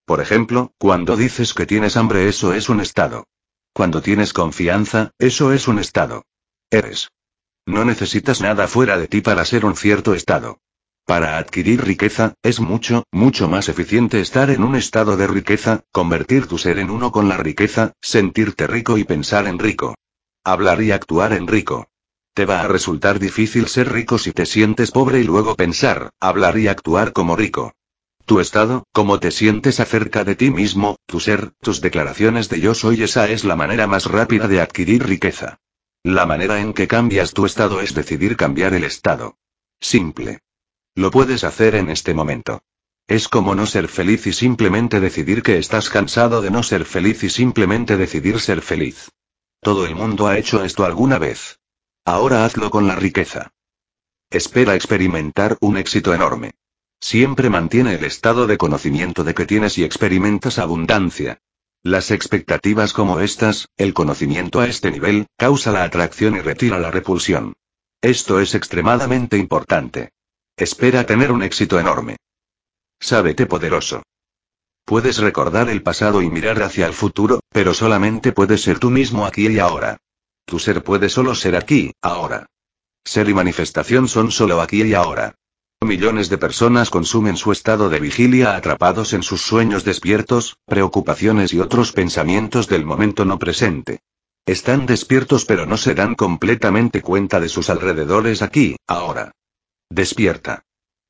Por 0.04 0.20
ejemplo, 0.20 0.72
cuando 0.78 1.16
dices 1.16 1.54
que 1.54 1.66
tienes 1.66 1.96
hambre 1.96 2.28
eso 2.28 2.52
es 2.52 2.68
un 2.68 2.80
estado. 2.80 3.26
Cuando 3.72 4.02
tienes 4.02 4.32
confianza, 4.32 5.12
eso 5.18 5.52
es 5.52 5.68
un 5.68 5.78
estado. 5.78 6.24
Eres. 6.70 7.10
No 7.66 7.84
necesitas 7.84 8.40
nada 8.40 8.66
fuera 8.66 8.98
de 8.98 9.06
ti 9.06 9.20
para 9.20 9.44
ser 9.44 9.64
un 9.64 9.76
cierto 9.76 10.14
estado. 10.14 10.58
Para 11.04 11.38
adquirir 11.38 11.84
riqueza, 11.84 12.34
es 12.42 12.60
mucho, 12.60 13.04
mucho 13.10 13.48
más 13.48 13.68
eficiente 13.68 14.20
estar 14.20 14.50
en 14.50 14.62
un 14.62 14.76
estado 14.76 15.16
de 15.16 15.26
riqueza, 15.26 15.82
convertir 15.92 16.46
tu 16.46 16.58
ser 16.58 16.78
en 16.78 16.90
uno 16.90 17.10
con 17.10 17.28
la 17.28 17.36
riqueza, 17.36 17.94
sentirte 18.00 18.66
rico 18.66 18.96
y 18.96 19.04
pensar 19.04 19.46
en 19.46 19.58
rico. 19.58 19.96
Hablar 20.44 20.82
y 20.82 20.92
actuar 20.92 21.32
en 21.32 21.46
rico. 21.46 21.88
Te 22.32 22.44
va 22.46 22.62
a 22.62 22.68
resultar 22.68 23.18
difícil 23.18 23.66
ser 23.66 23.92
rico 23.92 24.18
si 24.18 24.32
te 24.32 24.46
sientes 24.46 24.92
pobre 24.92 25.20
y 25.20 25.24
luego 25.24 25.56
pensar, 25.56 26.10
hablar 26.20 26.56
y 26.58 26.68
actuar 26.68 27.12
como 27.12 27.34
rico. 27.34 27.72
Tu 28.24 28.38
estado, 28.38 28.84
cómo 28.92 29.18
te 29.18 29.32
sientes 29.32 29.80
acerca 29.80 30.22
de 30.22 30.36
ti 30.36 30.50
mismo, 30.50 30.96
tu 31.06 31.18
ser, 31.18 31.50
tus 31.60 31.80
declaraciones 31.80 32.48
de 32.48 32.60
yo 32.60 32.74
soy, 32.74 33.02
esa 33.02 33.28
es 33.28 33.44
la 33.44 33.56
manera 33.56 33.88
más 33.88 34.06
rápida 34.06 34.46
de 34.46 34.60
adquirir 34.60 35.04
riqueza. 35.04 35.58
La 36.04 36.24
manera 36.24 36.60
en 36.60 36.72
que 36.72 36.86
cambias 36.86 37.32
tu 37.32 37.44
estado 37.44 37.80
es 37.80 37.92
decidir 37.92 38.36
cambiar 38.36 38.74
el 38.74 38.84
estado. 38.84 39.36
Simple. 39.80 40.40
Lo 40.94 41.10
puedes 41.10 41.44
hacer 41.44 41.74
en 41.74 41.90
este 41.90 42.14
momento. 42.14 42.62
Es 43.06 43.28
como 43.28 43.54
no 43.54 43.66
ser 43.66 43.88
feliz 43.88 44.26
y 44.26 44.32
simplemente 44.32 45.00
decidir 45.00 45.42
que 45.42 45.58
estás 45.58 45.88
cansado 45.90 46.42
de 46.42 46.50
no 46.50 46.62
ser 46.62 46.84
feliz 46.84 47.22
y 47.24 47.30
simplemente 47.30 47.96
decidir 47.96 48.40
ser 48.40 48.62
feliz. 48.62 49.10
Todo 49.60 49.86
el 49.86 49.94
mundo 49.94 50.26
ha 50.26 50.38
hecho 50.38 50.64
esto 50.64 50.84
alguna 50.84 51.18
vez. 51.18 51.58
Ahora 52.04 52.44
hazlo 52.44 52.70
con 52.70 52.86
la 52.86 52.96
riqueza. 52.96 53.52
Espera 54.30 54.74
experimentar 54.74 55.58
un 55.60 55.76
éxito 55.76 56.14
enorme. 56.14 56.52
Siempre 57.00 57.50
mantiene 57.50 57.94
el 57.94 58.04
estado 58.04 58.46
de 58.46 58.58
conocimiento 58.58 59.24
de 59.24 59.34
que 59.34 59.46
tienes 59.46 59.76
y 59.78 59.84
experimentas 59.84 60.58
abundancia. 60.58 61.40
Las 61.82 62.10
expectativas 62.10 62.92
como 62.92 63.20
estas, 63.20 63.70
el 63.76 63.94
conocimiento 63.94 64.60
a 64.60 64.66
este 64.66 64.90
nivel, 64.90 65.26
causa 65.36 65.72
la 65.72 65.82
atracción 65.82 66.36
y 66.36 66.40
retira 66.40 66.78
la 66.78 66.90
repulsión. 66.90 67.54
Esto 68.02 68.38
es 68.38 68.54
extremadamente 68.54 69.36
importante. 69.36 70.12
Espera 70.60 71.06
tener 71.06 71.32
un 71.32 71.42
éxito 71.42 71.80
enorme. 71.80 72.16
Sábete 73.00 73.46
poderoso. 73.46 74.02
Puedes 74.84 75.16
recordar 75.16 75.70
el 75.70 75.82
pasado 75.82 76.20
y 76.20 76.28
mirar 76.28 76.62
hacia 76.62 76.86
el 76.86 76.92
futuro, 76.92 77.40
pero 77.48 77.72
solamente 77.72 78.32
puedes 78.32 78.60
ser 78.60 78.78
tú 78.78 78.90
mismo 78.90 79.24
aquí 79.24 79.48
y 79.48 79.58
ahora. 79.58 79.96
Tu 80.44 80.58
ser 80.58 80.84
puede 80.84 81.08
solo 81.08 81.34
ser 81.34 81.56
aquí, 81.56 81.94
ahora. 82.02 82.44
Ser 83.02 83.30
y 83.30 83.32
manifestación 83.32 84.06
son 84.06 84.30
solo 84.30 84.60
aquí 84.60 84.82
y 84.82 84.92
ahora. 84.92 85.34
Millones 85.80 86.28
de 86.28 86.36
personas 86.36 86.90
consumen 86.90 87.38
su 87.38 87.52
estado 87.52 87.88
de 87.88 87.98
vigilia 87.98 88.54
atrapados 88.54 89.14
en 89.14 89.22
sus 89.22 89.40
sueños 89.40 89.82
despiertos, 89.84 90.58
preocupaciones 90.66 91.54
y 91.54 91.60
otros 91.60 91.92
pensamientos 91.92 92.68
del 92.68 92.84
momento 92.84 93.24
no 93.24 93.38
presente. 93.38 94.00
Están 94.44 94.84
despiertos 94.84 95.46
pero 95.46 95.64
no 95.64 95.78
se 95.78 95.94
dan 95.94 96.14
completamente 96.14 97.00
cuenta 97.00 97.40
de 97.40 97.48
sus 97.48 97.70
alrededores 97.70 98.42
aquí, 98.42 98.76
ahora. 98.86 99.32
Despierta. 99.92 100.62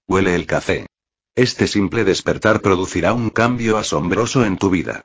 Huele 0.09 0.35
el 0.35 0.47
café. 0.47 0.87
Este 1.35 1.67
simple 1.67 2.03
despertar 2.05 2.63
producirá 2.63 3.13
un 3.13 3.29
cambio 3.29 3.77
asombroso 3.77 4.43
en 4.47 4.57
tu 4.57 4.71
vida. 4.71 5.05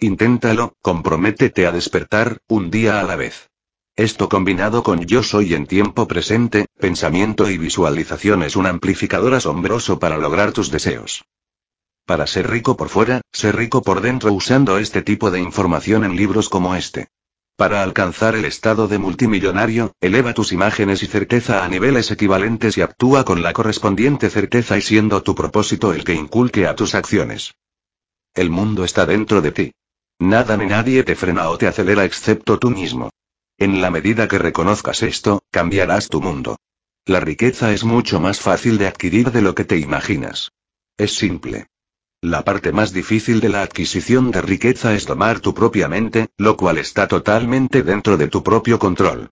Inténtalo, 0.00 0.72
comprométete 0.80 1.66
a 1.66 1.72
despertar, 1.72 2.38
un 2.48 2.70
día 2.70 2.98
a 2.98 3.02
la 3.02 3.16
vez. 3.16 3.50
Esto 3.96 4.30
combinado 4.30 4.82
con 4.82 5.04
yo 5.04 5.22
soy 5.22 5.52
en 5.52 5.66
tiempo 5.66 6.08
presente, 6.08 6.64
pensamiento 6.80 7.50
y 7.50 7.58
visualización 7.58 8.42
es 8.42 8.56
un 8.56 8.66
amplificador 8.66 9.34
asombroso 9.34 9.98
para 9.98 10.16
lograr 10.16 10.52
tus 10.52 10.70
deseos. 10.70 11.26
Para 12.06 12.26
ser 12.26 12.48
rico 12.48 12.78
por 12.78 12.88
fuera, 12.88 13.20
ser 13.30 13.56
rico 13.56 13.82
por 13.82 14.00
dentro 14.00 14.32
usando 14.32 14.78
este 14.78 15.02
tipo 15.02 15.30
de 15.30 15.40
información 15.40 16.02
en 16.04 16.16
libros 16.16 16.48
como 16.48 16.74
este. 16.74 17.08
Para 17.56 17.82
alcanzar 17.82 18.34
el 18.34 18.44
estado 18.44 18.86
de 18.86 18.98
multimillonario, 18.98 19.94
eleva 20.02 20.34
tus 20.34 20.52
imágenes 20.52 21.02
y 21.02 21.06
certeza 21.06 21.64
a 21.64 21.68
niveles 21.68 22.10
equivalentes 22.10 22.76
y 22.76 22.82
actúa 22.82 23.24
con 23.24 23.42
la 23.42 23.54
correspondiente 23.54 24.28
certeza 24.28 24.76
y 24.76 24.82
siendo 24.82 25.22
tu 25.22 25.34
propósito 25.34 25.94
el 25.94 26.04
que 26.04 26.12
inculque 26.12 26.66
a 26.66 26.76
tus 26.76 26.94
acciones. 26.94 27.54
El 28.34 28.50
mundo 28.50 28.84
está 28.84 29.06
dentro 29.06 29.40
de 29.40 29.52
ti. 29.52 29.72
Nada 30.18 30.58
ni 30.58 30.66
nadie 30.66 31.02
te 31.02 31.16
frena 31.16 31.48
o 31.48 31.56
te 31.56 31.66
acelera 31.66 32.04
excepto 32.04 32.58
tú 32.58 32.68
mismo. 32.68 33.08
En 33.56 33.80
la 33.80 33.90
medida 33.90 34.28
que 34.28 34.38
reconozcas 34.38 35.02
esto, 35.02 35.42
cambiarás 35.50 36.08
tu 36.08 36.20
mundo. 36.20 36.58
La 37.06 37.20
riqueza 37.20 37.72
es 37.72 37.84
mucho 37.84 38.20
más 38.20 38.38
fácil 38.38 38.76
de 38.76 38.86
adquirir 38.86 39.30
de 39.32 39.40
lo 39.40 39.54
que 39.54 39.64
te 39.64 39.78
imaginas. 39.78 40.52
Es 40.98 41.14
simple. 41.14 41.68
La 42.26 42.42
parte 42.42 42.72
más 42.72 42.92
difícil 42.92 43.38
de 43.38 43.48
la 43.48 43.62
adquisición 43.62 44.32
de 44.32 44.42
riqueza 44.42 44.94
es 44.94 45.06
tomar 45.06 45.38
tu 45.38 45.54
propia 45.54 45.86
mente, 45.86 46.26
lo 46.38 46.56
cual 46.56 46.76
está 46.76 47.06
totalmente 47.06 47.84
dentro 47.84 48.16
de 48.16 48.26
tu 48.26 48.42
propio 48.42 48.80
control. 48.80 49.30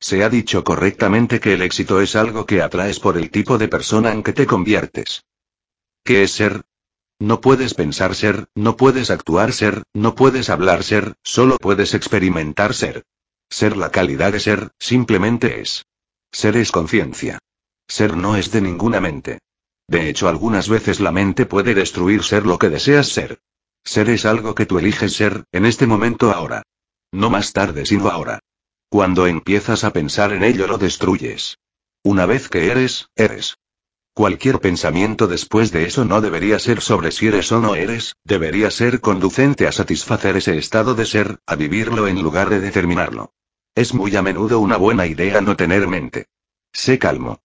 Se 0.00 0.24
ha 0.24 0.30
dicho 0.30 0.64
correctamente 0.64 1.40
que 1.40 1.52
el 1.52 1.60
éxito 1.60 2.00
es 2.00 2.16
algo 2.16 2.46
que 2.46 2.62
atraes 2.62 3.00
por 3.00 3.18
el 3.18 3.30
tipo 3.30 3.58
de 3.58 3.68
persona 3.68 4.12
en 4.12 4.22
que 4.22 4.32
te 4.32 4.46
conviertes. 4.46 5.26
¿Qué 6.04 6.22
es 6.22 6.30
ser? 6.30 6.62
No 7.18 7.42
puedes 7.42 7.74
pensar 7.74 8.14
ser, 8.14 8.46
no 8.54 8.78
puedes 8.78 9.10
actuar 9.10 9.52
ser, 9.52 9.82
no 9.92 10.14
puedes 10.14 10.48
hablar 10.48 10.84
ser, 10.84 11.16
solo 11.22 11.58
puedes 11.58 11.92
experimentar 11.92 12.72
ser. 12.72 13.04
Ser 13.50 13.76
la 13.76 13.90
calidad 13.90 14.32
de 14.32 14.40
ser, 14.40 14.70
simplemente 14.78 15.60
es. 15.60 15.84
Ser 16.32 16.56
es 16.56 16.72
conciencia. 16.72 17.40
Ser 17.86 18.16
no 18.16 18.38
es 18.38 18.50
de 18.52 18.62
ninguna 18.62 19.02
mente. 19.02 19.40
De 19.88 20.08
hecho, 20.08 20.28
algunas 20.28 20.68
veces 20.68 21.00
la 21.00 21.12
mente 21.12 21.46
puede 21.46 21.74
destruir 21.74 22.22
ser 22.22 22.44
lo 22.44 22.58
que 22.58 22.70
deseas 22.70 23.08
ser. 23.08 23.40
Ser 23.84 24.10
es 24.10 24.26
algo 24.26 24.54
que 24.54 24.66
tú 24.66 24.78
eliges 24.78 25.12
ser, 25.12 25.44
en 25.52 25.64
este 25.64 25.86
momento 25.86 26.32
ahora. 26.32 26.62
No 27.12 27.30
más 27.30 27.52
tarde, 27.52 27.86
sino 27.86 28.08
ahora. 28.08 28.40
Cuando 28.88 29.26
empiezas 29.26 29.84
a 29.84 29.92
pensar 29.92 30.32
en 30.32 30.42
ello 30.42 30.66
lo 30.66 30.78
destruyes. 30.78 31.58
Una 32.02 32.26
vez 32.26 32.48
que 32.48 32.70
eres, 32.70 33.08
eres. 33.14 33.58
Cualquier 34.12 34.60
pensamiento 34.60 35.26
después 35.26 35.72
de 35.72 35.84
eso 35.84 36.04
no 36.04 36.20
debería 36.20 36.58
ser 36.58 36.80
sobre 36.80 37.12
si 37.12 37.28
eres 37.28 37.52
o 37.52 37.60
no 37.60 37.74
eres, 37.74 38.16
debería 38.24 38.70
ser 38.70 39.00
conducente 39.00 39.66
a 39.66 39.72
satisfacer 39.72 40.36
ese 40.36 40.56
estado 40.56 40.94
de 40.94 41.04
ser, 41.04 41.38
a 41.46 41.54
vivirlo 41.54 42.08
en 42.08 42.22
lugar 42.22 42.48
de 42.48 42.60
determinarlo. 42.60 43.34
Es 43.74 43.92
muy 43.92 44.16
a 44.16 44.22
menudo 44.22 44.58
una 44.58 44.78
buena 44.78 45.06
idea 45.06 45.40
no 45.42 45.54
tener 45.54 45.86
mente. 45.86 46.26
Sé 46.72 46.98
calmo. 46.98 47.42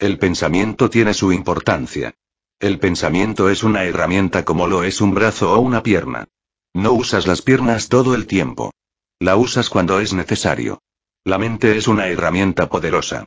El 0.00 0.16
pensamiento 0.16 0.88
tiene 0.90 1.12
su 1.12 1.32
importancia. 1.32 2.14
El 2.60 2.78
pensamiento 2.78 3.50
es 3.50 3.64
una 3.64 3.82
herramienta 3.82 4.44
como 4.44 4.68
lo 4.68 4.84
es 4.84 5.00
un 5.00 5.12
brazo 5.12 5.52
o 5.52 5.58
una 5.58 5.82
pierna. 5.82 6.28
No 6.72 6.92
usas 6.92 7.26
las 7.26 7.42
piernas 7.42 7.88
todo 7.88 8.14
el 8.14 8.28
tiempo. 8.28 8.72
La 9.18 9.34
usas 9.34 9.68
cuando 9.68 9.98
es 9.98 10.12
necesario. 10.12 10.82
La 11.24 11.36
mente 11.36 11.76
es 11.76 11.88
una 11.88 12.06
herramienta 12.06 12.68
poderosa. 12.68 13.26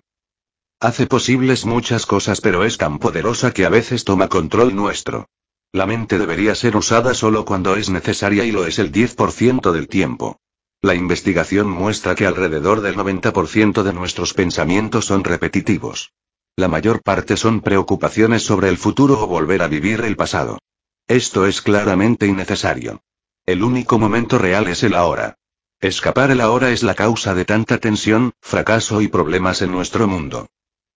Hace 0.80 1.08
posibles 1.08 1.66
muchas 1.66 2.06
cosas 2.06 2.40
pero 2.40 2.64
es 2.64 2.78
tan 2.78 3.00
poderosa 3.00 3.52
que 3.52 3.66
a 3.66 3.70
veces 3.70 4.06
toma 4.06 4.30
control 4.30 4.74
nuestro. 4.74 5.28
La 5.74 5.86
mente 5.86 6.18
debería 6.18 6.56
ser 6.56 6.78
usada 6.78 7.14
solo 7.14 7.44
cuando 7.44 7.76
es 7.76 7.90
necesaria 7.90 8.46
y 8.46 8.54
lo 8.54 8.66
es 8.66 8.80
el 8.80 8.94
10% 8.94 9.74
del 9.74 9.90
tiempo. 9.90 10.40
La 10.82 10.96
investigación 10.96 11.70
muestra 11.70 12.16
que 12.16 12.26
alrededor 12.26 12.80
del 12.80 12.96
90% 12.96 13.84
de 13.84 13.92
nuestros 13.92 14.34
pensamientos 14.34 15.04
son 15.04 15.26
repetitivos. 15.26 16.14
La 16.56 16.68
mayor 16.68 17.02
parte 17.02 17.38
son 17.38 17.62
preocupaciones 17.62 18.44
sobre 18.44 18.70
el 18.70 18.78
futuro 18.78 19.22
o 19.22 19.28
volver 19.28 19.62
a 19.62 19.68
vivir 19.68 20.02
el 20.02 20.16
pasado. 20.16 20.60
Esto 21.08 21.46
es 21.46 21.62
claramente 21.62 22.28
innecesario. 22.28 23.02
El 23.46 23.64
único 23.64 23.98
momento 23.98 24.38
real 24.38 24.68
es 24.68 24.84
el 24.84 24.94
ahora. 24.94 25.38
Escapar 25.80 26.30
el 26.30 26.42
ahora 26.42 26.72
es 26.72 26.84
la 26.84 26.94
causa 26.94 27.34
de 27.34 27.46
tanta 27.46 27.80
tensión, 27.80 28.34
fracaso 28.42 29.02
y 29.02 29.08
problemas 29.08 29.62
en 29.62 29.72
nuestro 29.72 30.08
mundo. 30.08 30.48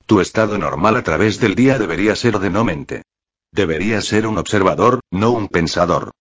Tu 0.05 0.21
estado 0.21 0.57
normal 0.57 0.97
a 0.97 1.03
través 1.03 1.39
del 1.39 1.55
día 1.55 1.79
debería 1.79 2.15
ser 2.15 2.37
de 2.39 2.51
no 2.51 2.63
mente. 2.63 3.03
Deberías 3.51 4.05
ser 4.05 4.27
un 4.27 4.37
observador, 4.37 4.99
no 5.09 5.31
un 5.31 5.47
pensador. 5.47 6.11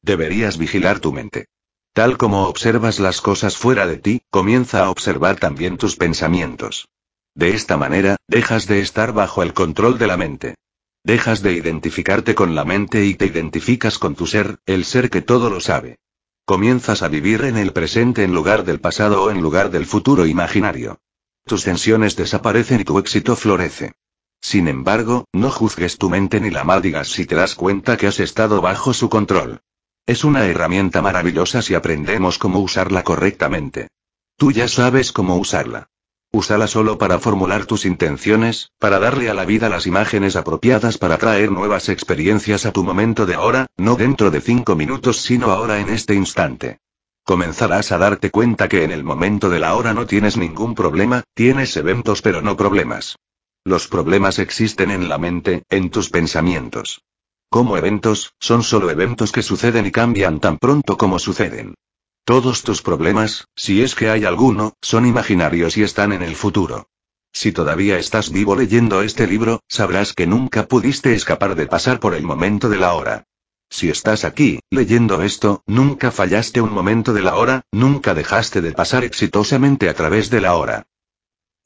Deberías 0.00 0.56
vigilar 0.56 1.00
tu 1.00 1.12
mente. 1.12 1.46
Tal 1.92 2.16
como 2.16 2.46
observas 2.46 3.00
las 3.00 3.20
cosas 3.20 3.56
fuera 3.56 3.86
de 3.86 3.98
ti, 3.98 4.22
comienza 4.30 4.84
a 4.84 4.90
observar 4.90 5.36
también 5.36 5.76
tus 5.76 5.96
pensamientos. 5.96 6.88
De 7.34 7.54
esta 7.54 7.76
manera, 7.76 8.16
dejas 8.28 8.66
de 8.66 8.80
estar 8.80 9.12
bajo 9.12 9.42
el 9.42 9.54
control 9.54 9.98
de 9.98 10.06
la 10.06 10.16
mente. 10.16 10.54
Dejas 11.02 11.42
de 11.42 11.52
identificarte 11.52 12.34
con 12.34 12.54
la 12.54 12.64
mente 12.64 13.04
y 13.04 13.14
te 13.14 13.26
identificas 13.26 13.98
con 13.98 14.14
tu 14.14 14.26
ser, 14.26 14.58
el 14.66 14.84
ser 14.84 15.10
que 15.10 15.20
todo 15.20 15.50
lo 15.50 15.60
sabe. 15.60 15.98
Comienzas 16.46 17.02
a 17.02 17.08
vivir 17.08 17.42
en 17.44 17.56
el 17.56 17.72
presente 17.72 18.22
en 18.22 18.32
lugar 18.32 18.64
del 18.64 18.80
pasado 18.80 19.24
o 19.24 19.30
en 19.30 19.42
lugar 19.42 19.70
del 19.70 19.86
futuro 19.86 20.26
imaginario. 20.26 21.00
Tus 21.44 21.64
tensiones 21.64 22.16
desaparecen 22.16 22.80
y 22.80 22.84
tu 22.84 22.98
éxito 22.98 23.34
florece. 23.34 23.94
Sin 24.40 24.68
embargo, 24.68 25.26
no 25.32 25.50
juzgues 25.50 25.98
tu 25.98 26.10
mente 26.10 26.40
ni 26.40 26.50
la 26.50 26.64
maldigas 26.64 27.08
si 27.08 27.26
te 27.26 27.34
das 27.34 27.54
cuenta 27.54 27.96
que 27.96 28.06
has 28.06 28.20
estado 28.20 28.60
bajo 28.60 28.94
su 28.94 29.08
control. 29.08 29.60
Es 30.06 30.22
una 30.22 30.46
herramienta 30.46 31.02
maravillosa 31.02 31.62
si 31.62 31.74
aprendemos 31.74 32.38
cómo 32.38 32.60
usarla 32.60 33.02
correctamente. 33.02 33.88
Tú 34.36 34.52
ya 34.52 34.68
sabes 34.68 35.12
cómo 35.12 35.36
usarla. 35.36 35.88
Úsala 36.34 36.66
solo 36.66 36.98
para 36.98 37.20
formular 37.20 37.64
tus 37.64 37.84
intenciones, 37.84 38.72
para 38.80 38.98
darle 38.98 39.30
a 39.30 39.34
la 39.34 39.44
vida 39.44 39.68
las 39.68 39.86
imágenes 39.86 40.34
apropiadas 40.34 40.98
para 40.98 41.16
traer 41.16 41.52
nuevas 41.52 41.88
experiencias 41.88 42.66
a 42.66 42.72
tu 42.72 42.82
momento 42.82 43.24
de 43.24 43.34
ahora, 43.34 43.68
no 43.76 43.94
dentro 43.94 44.32
de 44.32 44.40
cinco 44.40 44.74
minutos 44.74 45.18
sino 45.18 45.52
ahora 45.52 45.78
en 45.78 45.90
este 45.90 46.16
instante. 46.16 46.80
Comenzarás 47.22 47.92
a 47.92 47.98
darte 47.98 48.32
cuenta 48.32 48.68
que 48.68 48.82
en 48.82 48.90
el 48.90 49.04
momento 49.04 49.48
de 49.48 49.60
la 49.60 49.76
hora 49.76 49.94
no 49.94 50.06
tienes 50.06 50.36
ningún 50.36 50.74
problema, 50.74 51.22
tienes 51.34 51.76
eventos 51.76 52.20
pero 52.20 52.42
no 52.42 52.56
problemas. 52.56 53.14
Los 53.62 53.86
problemas 53.86 54.40
existen 54.40 54.90
en 54.90 55.08
la 55.08 55.18
mente, 55.18 55.62
en 55.70 55.88
tus 55.90 56.10
pensamientos. 56.10 57.02
Como 57.48 57.76
eventos, 57.76 58.34
son 58.40 58.64
solo 58.64 58.90
eventos 58.90 59.30
que 59.30 59.44
suceden 59.44 59.86
y 59.86 59.92
cambian 59.92 60.40
tan 60.40 60.58
pronto 60.58 60.96
como 60.96 61.20
suceden. 61.20 61.76
Todos 62.24 62.62
tus 62.62 62.80
problemas, 62.80 63.48
si 63.54 63.82
es 63.82 63.94
que 63.94 64.08
hay 64.08 64.24
alguno, 64.24 64.72
son 64.80 65.04
imaginarios 65.04 65.76
y 65.76 65.82
están 65.82 66.10
en 66.10 66.22
el 66.22 66.36
futuro. 66.36 66.88
Si 67.34 67.52
todavía 67.52 67.98
estás 67.98 68.30
vivo 68.30 68.56
leyendo 68.56 69.02
este 69.02 69.26
libro, 69.26 69.60
sabrás 69.68 70.14
que 70.14 70.26
nunca 70.26 70.66
pudiste 70.66 71.12
escapar 71.12 71.54
de 71.54 71.66
pasar 71.66 72.00
por 72.00 72.14
el 72.14 72.22
momento 72.22 72.70
de 72.70 72.78
la 72.78 72.94
hora. 72.94 73.24
Si 73.68 73.90
estás 73.90 74.24
aquí, 74.24 74.60
leyendo 74.70 75.20
esto, 75.20 75.62
nunca 75.66 76.10
fallaste 76.10 76.62
un 76.62 76.72
momento 76.72 77.12
de 77.12 77.20
la 77.20 77.34
hora, 77.34 77.60
nunca 77.72 78.14
dejaste 78.14 78.62
de 78.62 78.72
pasar 78.72 79.04
exitosamente 79.04 79.90
a 79.90 79.94
través 79.94 80.30
de 80.30 80.40
la 80.40 80.54
hora. 80.54 80.86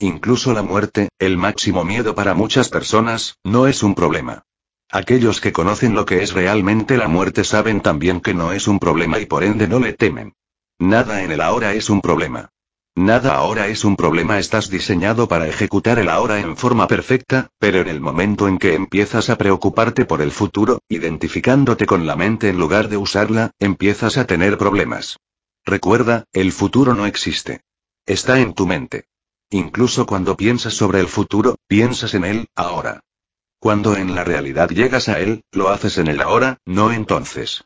Incluso 0.00 0.52
la 0.54 0.62
muerte, 0.62 1.10
el 1.20 1.36
máximo 1.36 1.84
miedo 1.84 2.16
para 2.16 2.34
muchas 2.34 2.68
personas, 2.68 3.36
no 3.44 3.68
es 3.68 3.84
un 3.84 3.94
problema. 3.94 4.42
Aquellos 4.90 5.40
que 5.40 5.52
conocen 5.52 5.94
lo 5.94 6.04
que 6.04 6.24
es 6.24 6.32
realmente 6.32 6.96
la 6.96 7.06
muerte 7.06 7.44
saben 7.44 7.80
también 7.80 8.20
que 8.20 8.34
no 8.34 8.52
es 8.52 8.66
un 8.66 8.80
problema 8.80 9.20
y 9.20 9.26
por 9.26 9.44
ende 9.44 9.68
no 9.68 9.78
le 9.78 9.92
temen. 9.92 10.34
Nada 10.78 11.24
en 11.24 11.32
el 11.32 11.40
ahora 11.40 11.74
es 11.74 11.90
un 11.90 12.00
problema. 12.00 12.50
Nada 12.94 13.34
ahora 13.34 13.66
es 13.66 13.84
un 13.84 13.96
problema, 13.96 14.38
estás 14.38 14.70
diseñado 14.70 15.28
para 15.28 15.48
ejecutar 15.48 15.98
el 15.98 16.08
ahora 16.08 16.38
en 16.38 16.56
forma 16.56 16.86
perfecta, 16.86 17.50
pero 17.58 17.80
en 17.80 17.88
el 17.88 18.00
momento 18.00 18.46
en 18.46 18.58
que 18.58 18.74
empiezas 18.74 19.28
a 19.28 19.38
preocuparte 19.38 20.04
por 20.04 20.22
el 20.22 20.30
futuro, 20.30 20.80
identificándote 20.88 21.86
con 21.86 22.06
la 22.06 22.14
mente 22.14 22.48
en 22.48 22.58
lugar 22.58 22.88
de 22.88 22.96
usarla, 22.96 23.50
empiezas 23.58 24.18
a 24.18 24.26
tener 24.26 24.56
problemas. 24.56 25.18
Recuerda, 25.64 26.24
el 26.32 26.52
futuro 26.52 26.94
no 26.94 27.06
existe. 27.06 27.62
Está 28.06 28.38
en 28.40 28.54
tu 28.54 28.66
mente. 28.66 29.06
Incluso 29.50 30.06
cuando 30.06 30.36
piensas 30.36 30.74
sobre 30.74 31.00
el 31.00 31.08
futuro, 31.08 31.56
piensas 31.66 32.14
en 32.14 32.24
él, 32.24 32.48
ahora. 32.54 33.00
Cuando 33.58 33.96
en 33.96 34.14
la 34.14 34.22
realidad 34.22 34.68
llegas 34.70 35.08
a 35.08 35.18
él, 35.18 35.42
lo 35.50 35.70
haces 35.70 35.98
en 35.98 36.06
el 36.06 36.20
ahora, 36.20 36.58
no 36.64 36.92
entonces. 36.92 37.64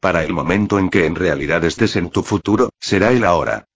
Para 0.00 0.24
el 0.24 0.32
momento 0.32 0.78
en 0.78 0.90
que 0.90 1.06
en 1.06 1.14
realidad 1.14 1.64
estés 1.64 1.96
en 1.96 2.10
tu 2.10 2.22
futuro, 2.22 2.70
será 2.80 3.12
el 3.12 3.24
ahora. 3.24 3.66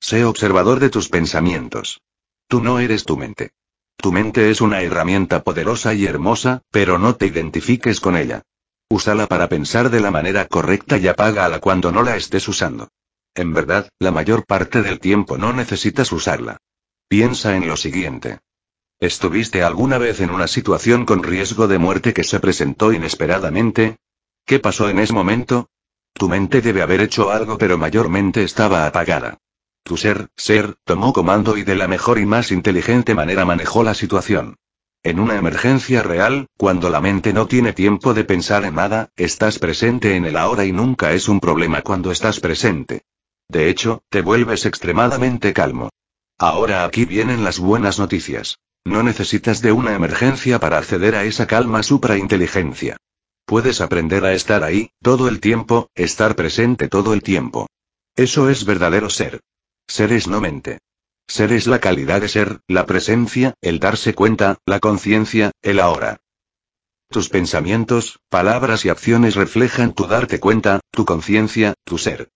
Sé 0.00 0.24
observador 0.24 0.80
de 0.80 0.90
tus 0.90 1.08
pensamientos. 1.08 2.00
Tú 2.48 2.62
no 2.62 2.80
eres 2.80 3.04
tu 3.04 3.16
mente. 3.16 3.52
Tu 3.96 4.10
mente 4.10 4.50
es 4.50 4.60
una 4.60 4.82
herramienta 4.82 5.44
poderosa 5.44 5.94
y 5.94 6.06
hermosa, 6.06 6.62
pero 6.70 6.98
no 6.98 7.14
te 7.14 7.26
identifiques 7.26 8.00
con 8.00 8.16
ella. 8.16 8.42
Úsala 8.88 9.26
para 9.26 9.48
pensar 9.48 9.90
de 9.90 10.00
la 10.00 10.10
manera 10.10 10.46
correcta 10.46 10.98
y 10.98 11.06
apágala 11.06 11.60
cuando 11.60 11.92
no 11.92 12.02
la 12.02 12.16
estés 12.16 12.48
usando. 12.48 12.88
En 13.34 13.54
verdad, 13.54 13.88
la 13.98 14.10
mayor 14.10 14.44
parte 14.44 14.82
del 14.82 15.00
tiempo 15.00 15.38
no 15.38 15.52
necesitas 15.52 16.12
usarla. 16.12 16.58
Piensa 17.08 17.56
en 17.56 17.68
lo 17.68 17.76
siguiente. 17.76 18.40
¿Estuviste 19.00 19.62
alguna 19.62 19.98
vez 19.98 20.20
en 20.20 20.30
una 20.30 20.46
situación 20.46 21.06
con 21.06 21.22
riesgo 21.22 21.68
de 21.68 21.78
muerte 21.78 22.12
que 22.12 22.24
se 22.24 22.40
presentó 22.40 22.92
inesperadamente? 22.92 23.96
¿Qué 24.44 24.58
pasó 24.58 24.88
en 24.88 24.98
ese 24.98 25.12
momento? 25.12 25.68
Tu 26.12 26.28
mente 26.28 26.60
debe 26.60 26.82
haber 26.82 27.00
hecho 27.00 27.30
algo 27.30 27.58
pero 27.58 27.78
mayormente 27.78 28.42
estaba 28.42 28.86
apagada. 28.86 29.38
Tu 29.84 29.96
ser, 29.96 30.28
ser, 30.36 30.76
tomó 30.84 31.12
comando 31.12 31.56
y 31.56 31.64
de 31.64 31.74
la 31.74 31.88
mejor 31.88 32.18
y 32.18 32.26
más 32.26 32.52
inteligente 32.52 33.14
manera 33.14 33.44
manejó 33.44 33.82
la 33.82 33.94
situación. 33.94 34.56
En 35.04 35.18
una 35.18 35.36
emergencia 35.36 36.02
real, 36.02 36.46
cuando 36.56 36.88
la 36.88 37.00
mente 37.00 37.32
no 37.32 37.46
tiene 37.46 37.72
tiempo 37.72 38.14
de 38.14 38.22
pensar 38.22 38.64
en 38.64 38.76
nada, 38.76 39.10
estás 39.16 39.58
presente 39.58 40.14
en 40.14 40.24
el 40.24 40.36
ahora 40.36 40.64
y 40.64 40.72
nunca 40.72 41.12
es 41.12 41.28
un 41.28 41.40
problema 41.40 41.82
cuando 41.82 42.12
estás 42.12 42.38
presente. 42.38 43.02
De 43.48 43.68
hecho, 43.68 44.04
te 44.08 44.22
vuelves 44.22 44.64
extremadamente 44.64 45.52
calmo. 45.52 45.90
Ahora 46.38 46.84
aquí 46.84 47.04
vienen 47.04 47.42
las 47.42 47.58
buenas 47.58 47.98
noticias. 47.98 48.58
No 48.84 49.02
necesitas 49.02 49.60
de 49.62 49.72
una 49.72 49.94
emergencia 49.94 50.60
para 50.60 50.78
acceder 50.78 51.16
a 51.16 51.24
esa 51.24 51.46
calma 51.46 51.82
suprainteligencia. 51.82 52.96
Puedes 53.44 53.80
aprender 53.80 54.24
a 54.24 54.32
estar 54.32 54.64
ahí, 54.64 54.90
todo 55.02 55.28
el 55.28 55.40
tiempo, 55.40 55.90
estar 55.94 56.36
presente 56.36 56.88
todo 56.88 57.12
el 57.12 57.22
tiempo. 57.22 57.68
Eso 58.16 58.48
es 58.50 58.64
verdadero 58.64 59.10
ser. 59.10 59.40
Ser 59.86 60.12
es 60.12 60.26
no 60.28 60.40
mente. 60.40 60.78
Ser 61.26 61.52
es 61.52 61.66
la 61.66 61.80
calidad 61.80 62.20
de 62.20 62.28
ser, 62.28 62.60
la 62.66 62.86
presencia, 62.86 63.54
el 63.60 63.78
darse 63.78 64.14
cuenta, 64.14 64.58
la 64.66 64.80
conciencia, 64.80 65.52
el 65.62 65.80
ahora. 65.80 66.20
Tus 67.08 67.28
pensamientos, 67.28 68.20
palabras 68.28 68.84
y 68.84 68.88
acciones 68.88 69.34
reflejan 69.34 69.92
tu 69.92 70.06
darte 70.06 70.40
cuenta, 70.40 70.80
tu 70.90 71.04
conciencia, 71.04 71.74
tu 71.84 71.98
ser. 71.98 72.30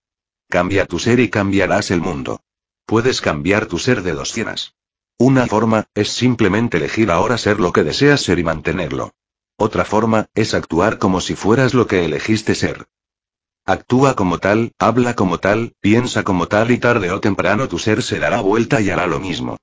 Cambia 0.49 0.87
tu 0.87 0.99
ser 0.99 1.19
y 1.21 1.31
cambiarás 1.31 1.91
el 1.91 2.01
mundo. 2.01 2.41
Puedes 2.85 3.21
cambiar 3.21 3.67
tu 3.67 3.79
ser 3.79 4.03
de 4.03 4.13
dos 4.13 4.33
cienas. 4.33 4.75
Una 5.19 5.47
forma, 5.47 5.87
es 5.95 6.11
simplemente 6.11 6.77
elegir 6.77 7.11
ahora 7.11 7.39
ser 7.39 7.59
lo 7.59 7.73
que 7.73 7.85
deseas 7.85 8.21
ser 8.21 8.39
y 8.39 8.45
mantenerlo. 8.45 9.13
Otra 9.59 9.85
forma, 9.85 10.27
es 10.35 10.55
actuar 10.55 10.99
como 10.99 11.21
si 11.21 11.35
fueras 11.35 11.73
lo 11.73 11.87
que 11.87 12.05
elegiste 12.05 12.55
ser. 12.55 12.87
Actúa 13.65 14.15
como 14.15 14.39
tal, 14.39 14.73
habla 14.79 15.15
como 15.15 15.39
tal, 15.39 15.75
piensa 15.81 16.23
como 16.23 16.47
tal 16.47 16.71
y 16.71 16.79
tarde 16.79 17.11
o 17.11 17.21
temprano 17.21 17.67
tu 17.67 17.79
ser 17.79 18.03
se 18.03 18.19
dará 18.19 18.41
vuelta 18.41 18.81
y 18.81 18.91
hará 18.91 19.07
lo 19.07 19.19
mismo. 19.19 19.57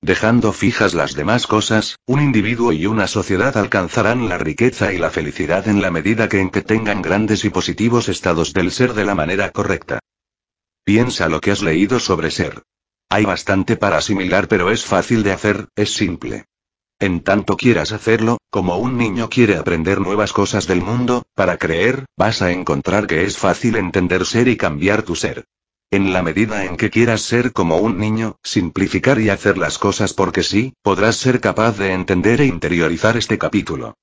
Dejando 0.00 0.52
fijas 0.52 0.94
las 0.94 1.14
demás 1.14 1.48
cosas, 1.48 1.98
un 2.06 2.22
individuo 2.22 2.72
y 2.72 2.86
una 2.86 3.08
sociedad 3.08 3.56
alcanzarán 3.58 4.28
la 4.28 4.38
riqueza 4.38 4.92
y 4.92 4.98
la 4.98 5.10
felicidad 5.10 5.66
en 5.66 5.82
la 5.82 5.90
medida 5.90 6.28
que 6.28 6.40
en 6.40 6.50
que 6.50 6.62
tengan 6.62 7.02
grandes 7.02 7.44
y 7.44 7.50
positivos 7.50 8.08
estados 8.08 8.52
del 8.52 8.70
ser 8.70 8.94
de 8.94 9.04
la 9.04 9.16
manera 9.16 9.50
correcta. 9.50 9.98
Piensa 10.84 11.28
lo 11.28 11.40
que 11.40 11.50
has 11.50 11.62
leído 11.62 11.98
sobre 11.98 12.30
ser. 12.30 12.62
Hay 13.08 13.24
bastante 13.24 13.76
para 13.76 13.98
asimilar 13.98 14.46
pero 14.46 14.70
es 14.70 14.84
fácil 14.84 15.24
de 15.24 15.32
hacer, 15.32 15.68
es 15.74 15.92
simple. 15.92 16.44
En 17.00 17.20
tanto 17.20 17.56
quieras 17.56 17.92
hacerlo, 17.92 18.38
como 18.50 18.76
un 18.78 18.96
niño 18.96 19.30
quiere 19.30 19.56
aprender 19.56 20.00
nuevas 20.00 20.32
cosas 20.32 20.66
del 20.66 20.82
mundo, 20.82 21.22
para 21.36 21.56
creer, 21.56 22.06
vas 22.16 22.42
a 22.42 22.50
encontrar 22.50 23.06
que 23.06 23.22
es 23.22 23.38
fácil 23.38 23.76
entender 23.76 24.26
ser 24.26 24.48
y 24.48 24.56
cambiar 24.56 25.04
tu 25.04 25.14
ser. 25.14 25.44
En 25.92 26.12
la 26.12 26.24
medida 26.24 26.64
en 26.64 26.76
que 26.76 26.90
quieras 26.90 27.22
ser 27.22 27.52
como 27.52 27.76
un 27.76 27.98
niño, 27.98 28.36
simplificar 28.42 29.20
y 29.20 29.28
hacer 29.28 29.58
las 29.58 29.78
cosas 29.78 30.12
porque 30.12 30.42
sí, 30.42 30.74
podrás 30.82 31.14
ser 31.14 31.40
capaz 31.40 31.78
de 31.78 31.92
entender 31.92 32.40
e 32.40 32.46
interiorizar 32.46 33.16
este 33.16 33.38
capítulo. 33.38 33.94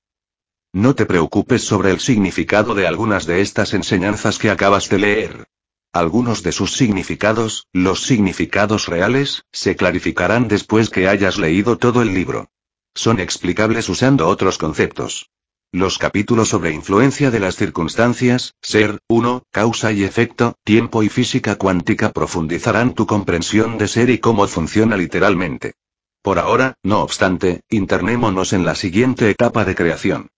No 0.72 0.94
te 0.94 1.04
preocupes 1.04 1.64
sobre 1.64 1.90
el 1.90 2.00
significado 2.00 2.74
de 2.74 2.86
algunas 2.86 3.26
de 3.26 3.42
estas 3.42 3.74
enseñanzas 3.74 4.38
que 4.38 4.48
acabas 4.48 4.88
de 4.88 4.98
leer. 4.98 5.44
Algunos 5.92 6.42
de 6.42 6.52
sus 6.52 6.72
significados, 6.72 7.66
los 7.74 8.04
significados 8.04 8.86
reales, 8.86 9.44
se 9.52 9.76
clarificarán 9.76 10.48
después 10.48 10.88
que 10.88 11.08
hayas 11.08 11.36
leído 11.36 11.76
todo 11.76 12.00
el 12.00 12.14
libro 12.14 12.48
son 12.96 13.20
explicables 13.20 13.88
usando 13.88 14.26
otros 14.26 14.58
conceptos. 14.58 15.30
Los 15.70 15.98
capítulos 15.98 16.48
sobre 16.48 16.72
influencia 16.72 17.30
de 17.30 17.38
las 17.38 17.56
circunstancias, 17.56 18.54
ser, 18.62 19.00
1, 19.08 19.42
causa 19.50 19.92
y 19.92 20.04
efecto, 20.04 20.56
tiempo 20.64 21.02
y 21.02 21.08
física 21.08 21.56
cuántica 21.56 22.12
profundizarán 22.12 22.94
tu 22.94 23.06
comprensión 23.06 23.76
de 23.76 23.86
ser 23.86 24.10
y 24.10 24.18
cómo 24.18 24.48
funciona 24.48 24.96
literalmente. 24.96 25.74
Por 26.22 26.38
ahora, 26.38 26.74
no 26.82 27.02
obstante, 27.02 27.60
internémonos 27.68 28.52
en 28.52 28.64
la 28.64 28.74
siguiente 28.74 29.28
etapa 29.30 29.64
de 29.64 29.74
creación. 29.74 30.30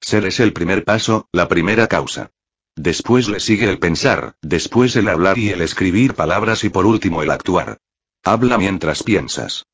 Ser 0.00 0.26
es 0.26 0.40
el 0.40 0.52
primer 0.52 0.84
paso, 0.84 1.28
la 1.32 1.48
primera 1.48 1.86
causa. 1.86 2.32
Después 2.74 3.28
le 3.28 3.40
sigue 3.40 3.70
el 3.70 3.78
pensar, 3.78 4.34
después 4.42 4.96
el 4.96 5.08
hablar 5.08 5.38
y 5.38 5.50
el 5.50 5.62
escribir 5.62 6.14
palabras 6.14 6.64
y 6.64 6.68
por 6.68 6.84
último 6.84 7.22
el 7.22 7.30
actuar. 7.30 7.78
Habla 8.22 8.58
mientras 8.58 9.02
piensas. 9.02 9.64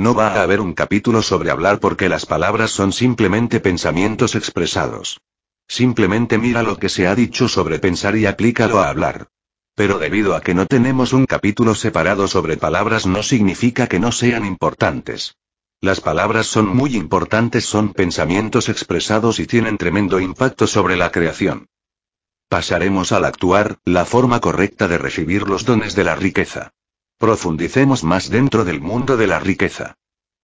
No 0.00 0.14
va 0.14 0.28
a 0.28 0.42
haber 0.42 0.62
un 0.62 0.72
capítulo 0.72 1.20
sobre 1.20 1.50
hablar 1.50 1.78
porque 1.78 2.08
las 2.08 2.24
palabras 2.24 2.70
son 2.70 2.90
simplemente 2.90 3.60
pensamientos 3.60 4.34
expresados. 4.34 5.20
Simplemente 5.68 6.38
mira 6.38 6.62
lo 6.62 6.78
que 6.78 6.88
se 6.88 7.06
ha 7.06 7.14
dicho 7.14 7.48
sobre 7.48 7.78
pensar 7.78 8.16
y 8.16 8.24
aplícalo 8.24 8.80
a 8.80 8.88
hablar. 8.88 9.28
Pero 9.74 9.98
debido 9.98 10.34
a 10.34 10.40
que 10.40 10.54
no 10.54 10.64
tenemos 10.64 11.12
un 11.12 11.26
capítulo 11.26 11.74
separado 11.74 12.28
sobre 12.28 12.56
palabras 12.56 13.04
no 13.04 13.22
significa 13.22 13.88
que 13.88 14.00
no 14.00 14.10
sean 14.10 14.46
importantes. 14.46 15.36
Las 15.82 16.00
palabras 16.00 16.46
son 16.46 16.74
muy 16.74 16.96
importantes, 16.96 17.66
son 17.66 17.92
pensamientos 17.92 18.70
expresados 18.70 19.38
y 19.38 19.46
tienen 19.46 19.76
tremendo 19.76 20.18
impacto 20.18 20.66
sobre 20.66 20.96
la 20.96 21.10
creación. 21.10 21.66
Pasaremos 22.48 23.12
al 23.12 23.26
actuar, 23.26 23.76
la 23.84 24.06
forma 24.06 24.40
correcta 24.40 24.88
de 24.88 24.96
recibir 24.96 25.46
los 25.46 25.66
dones 25.66 25.94
de 25.94 26.04
la 26.04 26.16
riqueza. 26.16 26.72
Profundicemos 27.20 28.02
más 28.02 28.30
dentro 28.30 28.64
del 28.64 28.80
mundo 28.80 29.18
de 29.18 29.26
la 29.26 29.38
riqueza. 29.38 29.99